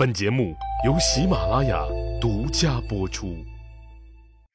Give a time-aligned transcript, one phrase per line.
[0.00, 0.56] 本节目
[0.86, 1.84] 由喜马拉雅
[2.18, 3.36] 独家播出。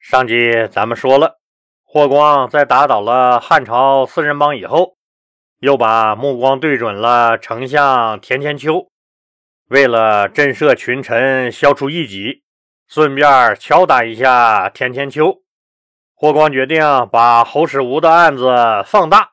[0.00, 0.34] 上集
[0.72, 1.38] 咱们说了，
[1.84, 4.96] 霍光在打倒了汉朝四人帮以后，
[5.60, 8.88] 又把目光对准了丞相田千秋。
[9.68, 12.42] 为了震慑群臣，消除异己，
[12.88, 15.42] 顺便敲打一下田千秋，
[16.16, 16.82] 霍光决定
[17.12, 18.52] 把侯世吴的案子
[18.84, 19.30] 放大，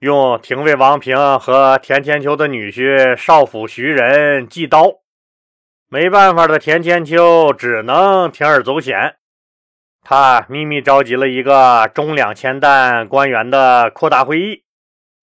[0.00, 4.98] 用廷尉王平和田千秋的女婿少府徐仁祭刀。
[5.92, 9.16] 没办法的田千秋只能铤而走险，
[10.02, 14.64] 他秘密召集了一个中两千担官员的扩大会议，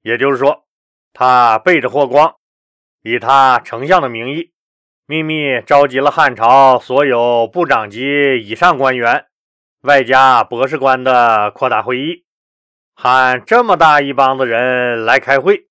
[0.03, 0.65] 也就是说，
[1.11, 2.35] 他背着霍光，
[3.01, 4.51] 以他丞相的名义，
[5.07, 9.25] 秘密召集了汉朝所有部长级以上官员，
[9.81, 12.25] 外加博士官的扩大会议，
[12.93, 15.68] 喊这么大一帮子人来开会。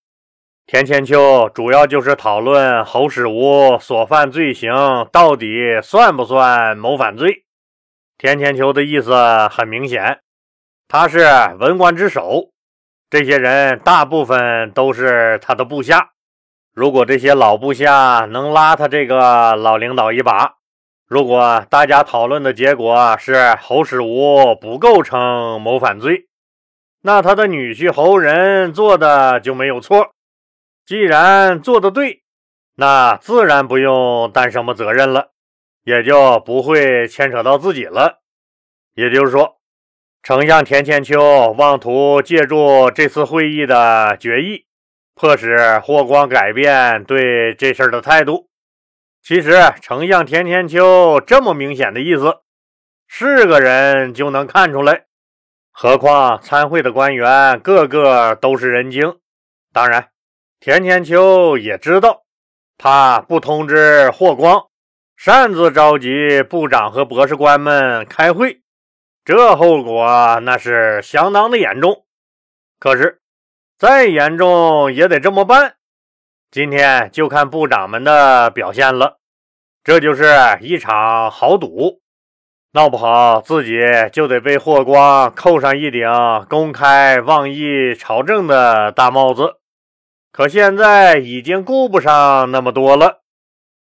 [0.71, 4.71] 田千秋主要就是讨论侯世吴所犯罪行
[5.11, 7.47] 到底算不算谋反罪。
[8.19, 9.15] 田千秋的意思
[9.49, 10.21] 很明显，
[10.87, 11.25] 他是
[11.59, 12.51] 文官之首，
[13.09, 16.11] 这些人大部分都是他的部下。
[16.75, 20.57] 如果这些老部下能拉他这个老领导一把，
[21.09, 26.27] 如果大家讨论的结果是侯世吴不构成谋反罪，
[27.01, 30.11] 那他的女婿侯仁做的就没有错。
[30.89, 32.23] 既然做的对，
[32.77, 35.33] 那自然不用担什么责任了，
[35.85, 38.21] 也就不会牵扯到自己了。
[38.95, 39.59] 也就是说，
[40.23, 44.65] 丞相田千秋妄图借助这次会议的决议，
[45.15, 48.49] 迫使霍光改变对这事儿的态度。
[49.23, 52.39] 其实，丞相田千秋这么明显的意思，
[53.07, 55.05] 是个人就能看出来，
[55.71, 59.19] 何况参会的官员个个都是人精。
[59.71, 60.09] 当然。
[60.61, 62.25] 田千秋也知道，
[62.77, 64.67] 他不通知霍光，
[65.17, 68.61] 擅自召集部长和博士官们开会，
[69.25, 72.05] 这后果那是相当的严重。
[72.81, 73.21] 可是，
[73.79, 75.77] 再严重也得这么办。
[76.51, 79.19] 今天就看部长们的表现了，
[79.85, 80.27] 这就是
[80.61, 82.01] 一场豪赌，
[82.73, 83.79] 闹不好自己
[84.13, 86.09] 就得被霍光扣上一顶
[86.49, 89.58] 公开妄议朝政的大帽子。
[90.39, 93.23] 可现在已经顾不上那么多了，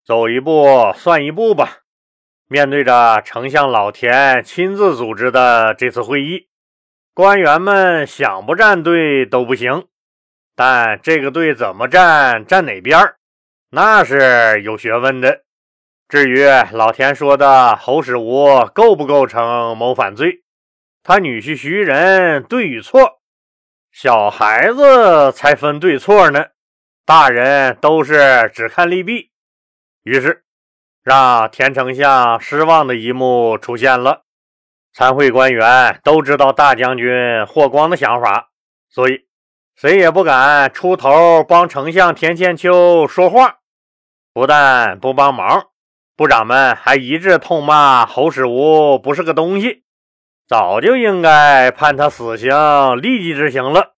[0.04, 1.82] 走一步算一步吧。
[2.48, 6.48] 面对着丞相老田亲自组织的这次会议，
[7.14, 9.86] 官员们想不站队都不行。
[10.56, 12.98] 但这个队怎么站，站哪边
[13.70, 15.44] 那是有学问的。
[16.08, 20.42] 至于老田说的侯世吴构不构成谋反罪，
[21.04, 23.19] 他女婿徐仁对与错。
[23.92, 26.46] 小孩子才分对错呢，
[27.06, 29.32] 大人都是只看利弊。
[30.04, 30.46] 于是，
[31.04, 34.24] 让田丞相失望的一幕出现了。
[34.94, 38.50] 参会官员都知道大将军霍光的想法，
[38.90, 39.28] 所以
[39.76, 43.58] 谁也不敢出头帮丞相田千秋说话。
[44.34, 45.68] 不但不帮忙，
[46.16, 49.84] 部长们还一致痛骂侯世吴不是个东西。
[50.50, 52.50] 早就应该判他死刑，
[53.00, 53.94] 立即执行了。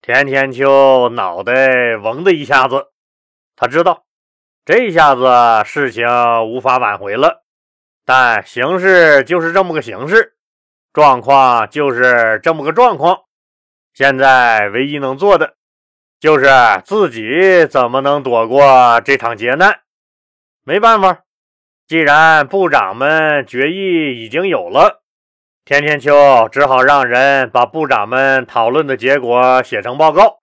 [0.00, 2.86] 田千秋脑袋嗡的一下子，
[3.54, 4.06] 他知道
[4.64, 5.28] 这下子
[5.66, 6.06] 事情
[6.46, 7.44] 无法挽回了。
[8.06, 10.36] 但形势就是这么个形势，
[10.94, 13.18] 状况就是这么个状况。
[13.92, 15.56] 现在唯一能做的，
[16.18, 16.46] 就是
[16.86, 19.80] 自己怎么能躲过这场劫难。
[20.64, 21.24] 没办法，
[21.86, 25.03] 既然部长们决议已经有了。
[25.66, 30.40] 田千秋只好让人把部长们讨论的结果写成报告，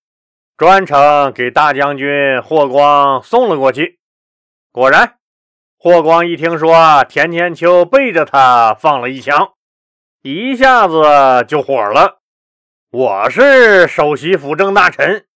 [0.56, 4.00] 专程给大将军霍光送了过去。
[4.72, 5.14] 果然，
[5.78, 9.50] 霍光一听说田千秋背着他放了一枪，
[10.22, 12.18] 一下子就火了。
[12.90, 15.26] 我是首席辅政大臣，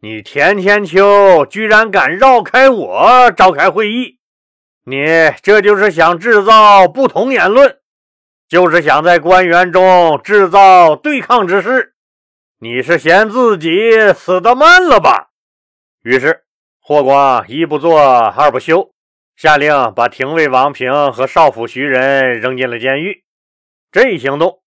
[0.00, 4.20] 你田千秋居然敢绕开我召开会议，
[4.86, 5.04] 你
[5.42, 7.76] 这就是想制造不同言论。
[8.48, 11.92] 就是想在官员中制造对抗之势，
[12.60, 13.70] 你是嫌自己
[14.14, 15.28] 死得慢了吧？
[16.02, 16.44] 于是
[16.80, 18.94] 霍光一不做二不休，
[19.36, 23.22] 下令把廷尉王平和少府徐仁扔进了监狱。
[23.92, 24.62] 这一行动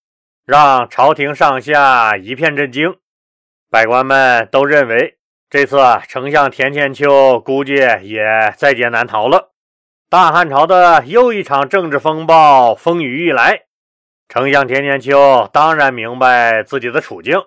[0.45, 2.97] 让朝廷上下一片震惊，
[3.71, 5.17] 百官们都认为
[5.49, 9.53] 这次丞相田千秋估计也在劫难逃了。
[10.07, 13.63] 大汉朝的又一场政治风暴风雨欲来。
[14.33, 17.37] 丞相田千秋当然明白自己的处境，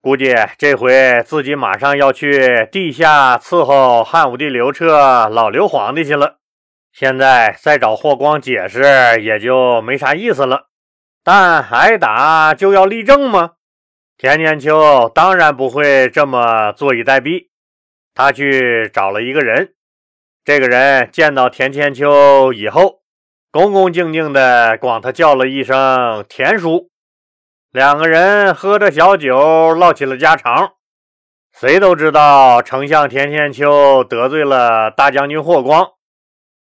[0.00, 6.38] 估计这回自己马上要去地下伺候汉武帝刘彻、老刘皇帝去了。
[6.92, 8.82] 现在再找霍光解释
[9.22, 10.66] 也就没啥意思了。
[11.22, 13.52] 但挨打就要立正吗？
[14.16, 17.46] 田千秋当然不会这么坐以待毙。
[18.12, 19.74] 他去找了一个人，
[20.44, 23.02] 这个人见到田千秋以后，
[23.50, 26.90] 恭恭敬敬地管他叫了一声“田叔”。
[27.72, 30.72] 两个人喝着小酒，唠起了家常。
[31.50, 35.92] 谁都知道，丞相田千秋得罪了大将军霍光，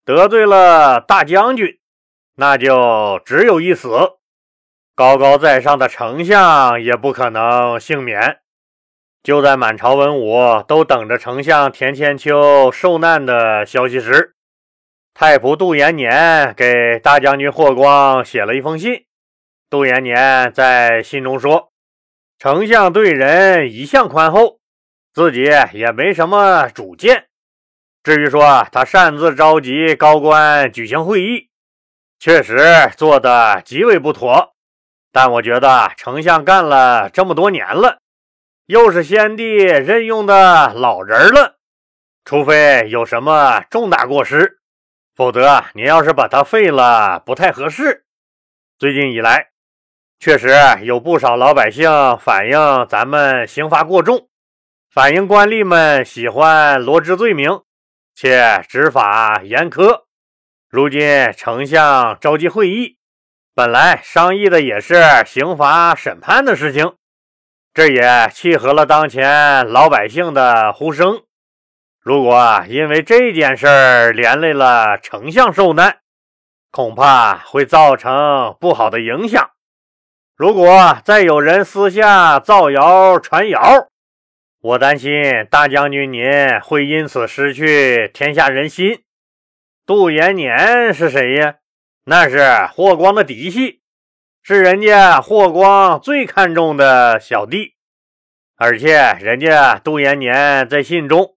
[0.03, 1.79] 得罪了大将军，
[2.35, 3.89] 那就只有一死。
[4.93, 8.39] 高高在上的丞相也不可能幸免。
[9.23, 14.35] 就在满朝文武都等着丞相田千秋受难的消息时，
[15.13, 19.05] 太仆杜延年给大将军霍光写了一封信。
[19.69, 21.71] 杜延年在信中说
[22.39, 24.59] ：“丞相对人一向宽厚。”
[25.13, 25.43] 自己
[25.73, 27.27] 也没什么主见。
[28.01, 31.49] 至于说他擅自召集高官举行会议，
[32.17, 32.57] 确实
[32.97, 34.55] 做的极为不妥。
[35.11, 37.99] 但我觉得丞相干了这么多年了，
[38.65, 41.57] 又是先帝任用的老人了，
[42.25, 44.57] 除非有什么重大过失，
[45.15, 48.05] 否则你要是把他废了，不太合适。
[48.79, 49.49] 最近以来，
[50.19, 50.51] 确实
[50.81, 54.27] 有不少老百姓反映咱们刑罚过重。
[54.91, 57.61] 反映官吏们喜欢罗织罪名，
[58.15, 60.03] 且执法严苛。
[60.69, 62.97] 如今丞相召集会议，
[63.53, 64.95] 本来商议的也是
[65.27, 66.95] 刑罚审判的事情，
[67.71, 71.23] 这也契合了当前老百姓的呼声。
[72.03, 75.99] 如果因为这件事儿连累了丞相受难，
[76.69, 79.51] 恐怕会造成不好的影响。
[80.35, 83.87] 如果再有人私下造谣传谣，
[84.59, 86.29] 我担心大将军您
[86.61, 89.03] 会因此失去天下人心。
[89.85, 91.55] 杜延年是谁呀？
[92.03, 93.79] 那是霍光的嫡系，
[94.41, 97.75] 是人家霍光最看重的小弟。
[98.57, 101.35] 而且人家杜延年在信中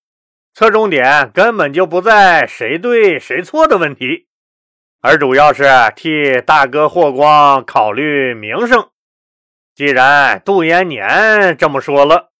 [0.58, 4.26] 侧重点根本就不在谁对谁错的问题，
[5.02, 5.64] 而主要是
[5.94, 8.88] 替大哥霍光考虑名声。
[9.74, 12.30] 既然杜延年这么说了。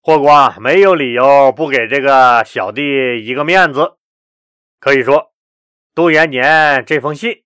[0.00, 3.98] 霍光没有理由不给这个小弟一个面子。
[4.80, 5.34] 可以说，
[5.94, 7.42] 杜延年这封信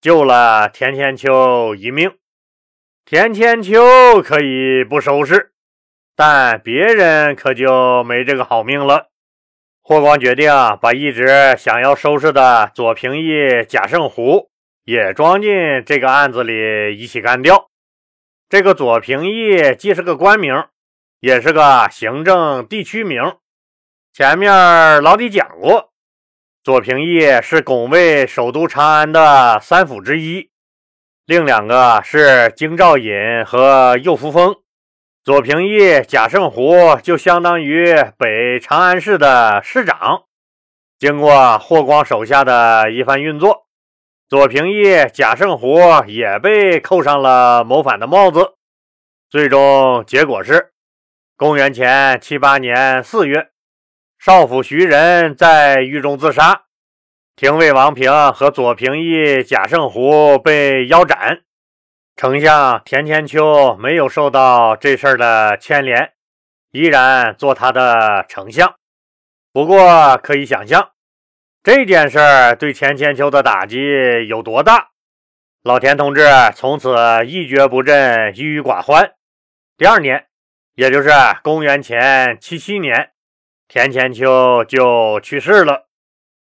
[0.00, 2.16] 救了田千秋一命。
[3.04, 5.52] 田千秋可以不收拾，
[6.16, 9.07] 但别人可就没这个好命了。
[9.88, 10.52] 霍光决定
[10.82, 14.50] 把一直想要收拾的左平义、贾胜湖
[14.84, 15.50] 也装进
[15.86, 17.70] 这个案子里一起干掉。
[18.50, 20.62] 这个左平义既是个官名。
[21.20, 23.22] 也是个行政地区名。
[24.12, 25.90] 前面老李讲过，
[26.62, 30.50] 左平义是拱卫首都长安的三府之一，
[31.24, 34.54] 另两个是京兆尹和右扶风。
[35.28, 40.22] 左平义贾胜湖就相当于北长安市的市长。
[40.98, 43.66] 经过霍光手下的一番运作，
[44.26, 48.54] 左平义贾胜湖也被扣上了谋反的帽子。
[49.28, 50.72] 最终结果是。
[51.36, 53.48] 公元前七八年四月，
[54.18, 56.62] 少府徐仁在狱中自杀，
[57.36, 61.40] 廷尉王平和左平义、贾胜湖被腰斩。
[62.20, 66.14] 丞相田千秋没有受到这事儿的牵连，
[66.72, 68.74] 依然做他的丞相。
[69.52, 70.90] 不过可以想象，
[71.62, 73.78] 这件事儿对田千秋的打击
[74.26, 74.88] 有多大。
[75.62, 76.88] 老田同志从此
[77.24, 79.14] 一蹶不振，郁郁寡欢。
[79.76, 80.26] 第二年。
[80.74, 81.10] 也就是
[81.42, 83.12] 公元前七七年，
[83.68, 85.86] 田千秋就去世了。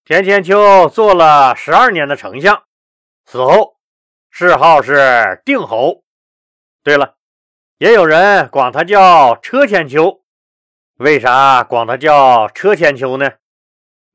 [0.03, 2.63] 田千秋做了十二年的丞相，
[3.25, 3.74] 死后
[4.37, 6.03] 谥号是定侯。
[6.83, 7.15] 对了，
[7.77, 10.23] 也有人管他叫车千秋。
[10.97, 13.31] 为啥管他叫车千秋呢？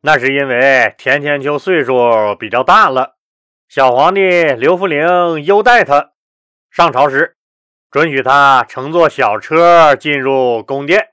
[0.03, 3.17] 那是因为田千秋岁数比较大了，
[3.67, 6.11] 小皇帝刘弗陵优待他，
[6.71, 7.39] 上朝时。
[7.91, 11.13] 准许他乘坐小车进入宫殿，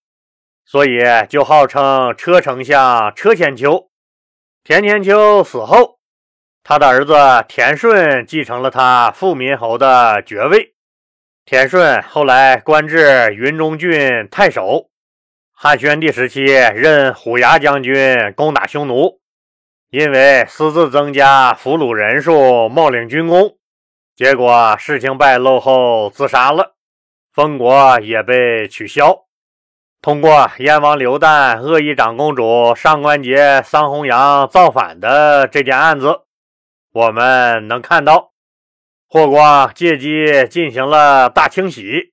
[0.66, 1.00] 所以
[1.30, 3.90] 就号称车丞相车千秋。
[4.66, 5.97] 田千秋死后，
[6.70, 7.16] 他的儿子
[7.48, 10.74] 田顺继承了他富民侯的爵位。
[11.46, 14.90] 田顺后来官至云中郡太守，
[15.54, 19.22] 汉宣帝时期任虎牙将军，攻打匈奴，
[19.92, 23.56] 因为私自增加俘虏人数，冒领军功。
[24.14, 26.76] 结果事情败露后自杀了，
[27.34, 29.24] 封国也被取消。
[30.02, 36.24] 通过燕王刘旦恶意长公主上官桀、桑弘羊造反的这件案子，
[36.98, 38.32] 我们能看到，
[39.08, 42.12] 霍光借机进行了大清洗。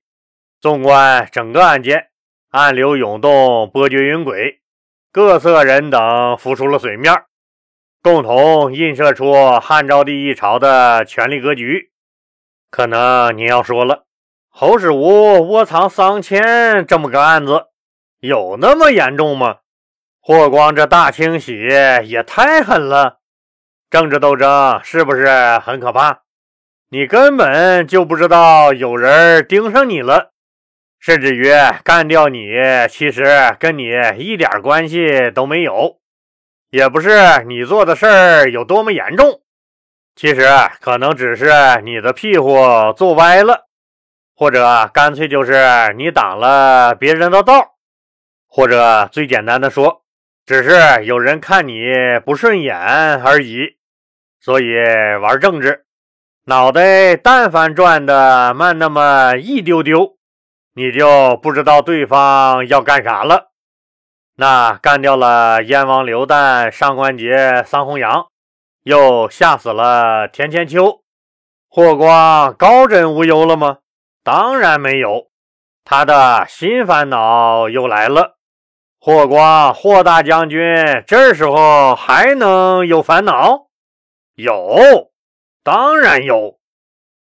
[0.61, 2.09] 纵观整个案件，
[2.51, 4.59] 暗流涌动，波谲云诡，
[5.11, 7.11] 各色人等浮出了水面，
[8.03, 11.89] 共同映射出汉昭帝一朝的权力格局。
[12.69, 14.05] 可能你要说了，
[14.49, 17.69] 侯世武窝藏桑钱这么个案子，
[18.19, 19.61] 有那么严重吗？
[20.21, 21.53] 霍光这大清洗
[22.03, 23.17] 也太狠了，
[23.89, 25.27] 政治斗争是不是？
[25.59, 26.21] 很可怕？
[26.89, 30.31] 你根本就不知道有人盯上你了。
[30.97, 31.51] 甚至于
[31.83, 32.47] 干掉你，
[32.89, 35.99] 其实跟你一点关系都没有，
[36.71, 39.41] 也不是你做的事儿有多么严重，
[40.15, 40.47] 其实
[40.81, 41.51] 可能只是
[41.83, 42.57] 你的屁股
[42.97, 43.67] 坐歪了，
[44.35, 47.75] 或者干脆就是你挡了别人的道，
[48.47, 50.04] 或者最简单的说，
[50.45, 51.91] 只是有人看你
[52.25, 53.77] 不顺眼而已。
[54.39, 54.75] 所以
[55.21, 55.85] 玩政治，
[56.45, 60.17] 脑袋但凡转的慢那么一丢丢。
[60.75, 63.51] 你就不知道对方要干啥了。
[64.35, 68.27] 那干掉了燕王刘旦、上官桀、桑弘羊，
[68.83, 71.01] 又吓死了田千秋，
[71.69, 73.77] 霍光高枕无忧了吗？
[74.21, 75.29] 当然没有，
[75.85, 78.34] 他的新烦恼又来了。
[79.05, 80.59] 霍光，霍大将军，
[81.05, 83.67] 这时候还能有烦恼？
[84.33, 85.11] 有，
[85.63, 86.57] 当然有。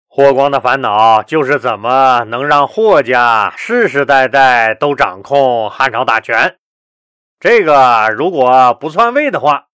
[0.09, 6.57] 霍光的烦恼就是怎么能让霍家世世代代都掌控汉朝大权。
[7.39, 9.67] 这个如果不篡位的话，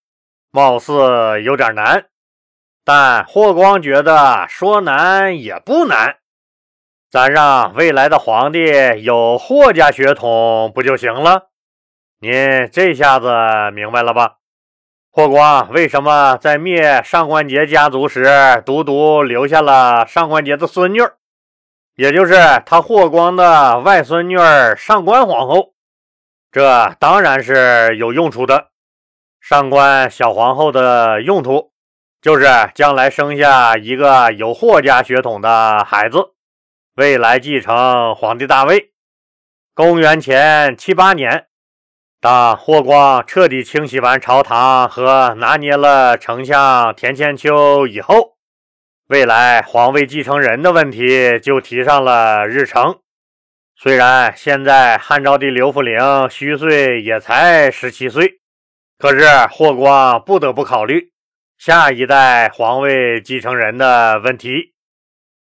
[0.50, 2.07] 貌似有点难。
[2.85, 6.17] 但霍光觉得说难也不难，
[7.09, 8.67] 咱让未来的皇帝
[9.05, 11.50] 有霍家血统不就行了？
[12.22, 13.30] 您这下子
[13.72, 14.36] 明白了吧？
[15.10, 18.26] 霍光为什么在灭上官桀家族时，
[18.66, 21.00] 独独留下了上官桀的孙女，
[21.94, 22.34] 也就是
[22.66, 24.36] 他霍光的外孙女
[24.76, 25.72] 上官皇后？
[26.52, 28.68] 这当然是有用处的。
[29.40, 31.72] 上官小皇后的用途，
[32.20, 36.34] 就是将来生下一个有霍家血统的孩子，
[36.96, 38.92] 未来继承皇帝大位。
[39.74, 41.46] 公元前七八年。
[42.20, 48.36] 当霍光彻底清洗完朝堂和拿捏了丞相田千秋以后，
[49.08, 52.98] 未来皇位继承人的问题就提上了日程。
[53.74, 58.40] 虽然现在汉昭帝刘弗陵虚岁也才十七岁，
[58.98, 61.12] 可是霍光不得不考虑
[61.56, 64.74] 下一代皇位继承人的问题。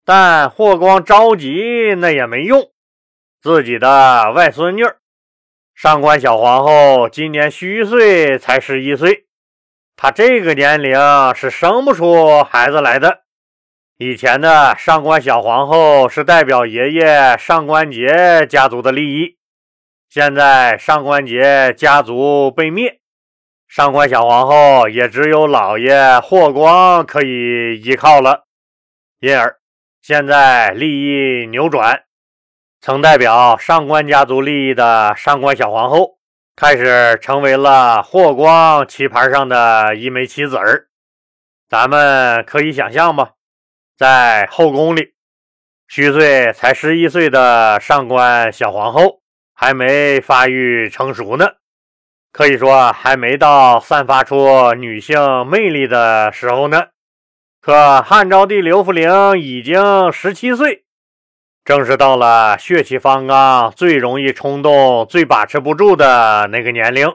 [0.05, 2.71] 但霍光着急那也没用，
[3.41, 4.83] 自己的外孙女。
[5.77, 9.27] 上官小皇后今年虚岁才十一岁，
[9.95, 10.97] 她这个年龄
[11.35, 13.25] 是生不出孩子来的。
[13.99, 19.37] 以前的上官小皇后是代表爷爷上官桀家族的利益，
[20.09, 22.99] 现在上官桀家族被灭，
[23.67, 28.47] 上官小皇后也只有老爷霍光可以依靠了，
[29.19, 29.59] 因而
[30.01, 32.06] 现在利益扭转。
[32.79, 36.19] 曾代表上官家族利益的上官小皇后，
[36.55, 40.87] 开始成为了霍光棋盘上的一枚棋子儿。
[41.67, 43.31] 咱们可以想象吧，
[43.97, 45.13] 在后宫里，
[45.87, 49.21] 虚岁才十一岁的上官小皇后
[49.53, 51.45] 还没发育成熟呢，
[52.31, 56.87] 可以说还没到散发出女性魅力的时候呢。
[57.59, 60.85] 可汉昭帝刘弗陵已经十七岁。
[61.67, 67.13] 正是到了血气方刚、最容易冲动、最把持不住的那个年龄。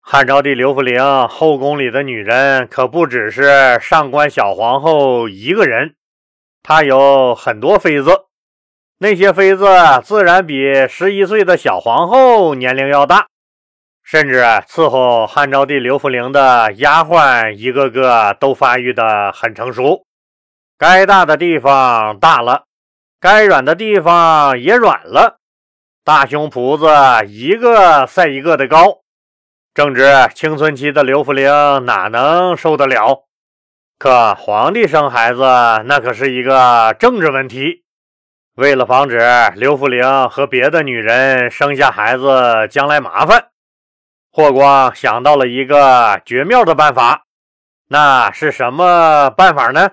[0.00, 5.94] 汉昭帝刘弗陵后宫里的女人可不只是上官小皇后一个人，
[6.64, 8.24] 她有很多妃子。
[8.98, 9.64] 那些妃子
[10.02, 13.28] 自然比十一岁的小皇后年龄要大，
[14.02, 20.04] 甚至伺候汉昭帝刘弗陵的丫鬟一个个都发育的很成熟，
[20.76, 22.64] 该大的地方大了。
[23.22, 25.38] 该软的地方也软了，
[26.02, 26.88] 大胸脯子
[27.28, 29.02] 一个赛一个的高，
[29.72, 31.48] 正值青春期的刘福陵
[31.84, 33.24] 哪能受得了？
[33.96, 35.40] 可皇帝生孩子
[35.84, 37.84] 那可是一个政治问题，
[38.56, 39.20] 为了防止
[39.54, 43.50] 刘福陵和别的女人生下孩子将来麻烦，
[44.32, 47.22] 霍光想到了一个绝妙的办法。
[47.88, 49.92] 那是什么办法呢？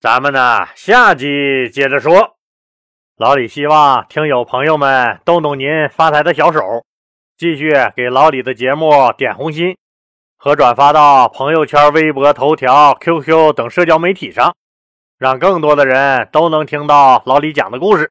[0.00, 2.33] 咱们呢下集接着说。
[3.16, 6.84] 老李希望听友朋友们动动您发财的小手，
[7.38, 9.76] 继续给老李的节目点红心。
[10.36, 14.52] 和转发到朋友圈、微博、头条、QQ 等社交媒体上，
[15.16, 18.10] 让更多的人都能听到老李讲的故事。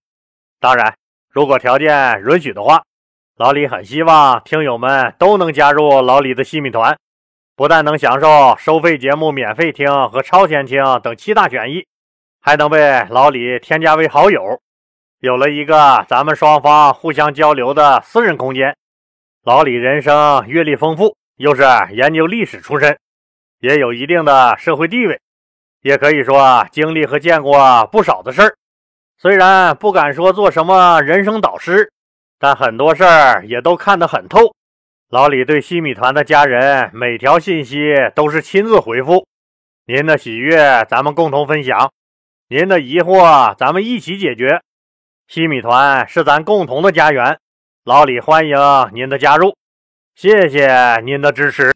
[0.62, 0.96] 当然，
[1.30, 2.82] 如果条件允许的话，
[3.36, 6.98] 老李很希望听友们都能加入老李的西米团，
[7.58, 11.86] 不但能享受收费节目免费听和超前听等七大权益，
[12.40, 14.62] 还能被老李添加为好友，
[15.24, 18.76] 有了一个咱们双方互相交流的私人空间。
[19.46, 21.64] 老李人生阅历丰富，又是
[21.94, 23.00] 研究历史出身，
[23.62, 25.18] 也有一定的社会地位，
[25.82, 28.54] 也可以说经历和见过不少的事儿。
[29.18, 31.90] 虽然不敢说做什么人生导师。
[32.38, 34.54] 但很多事儿也都看得很透。
[35.10, 39.26] 老李对西米团的家人每条信息都是亲自回复。
[39.86, 41.90] 您的喜悦咱们共同分享，
[42.50, 44.62] 您的疑惑咱们一起解决。
[45.34, 47.40] 西米团是咱共同的家园，
[47.86, 48.56] 老李欢迎
[48.94, 49.56] 您的加入，
[50.14, 51.72] 谢谢您的支持。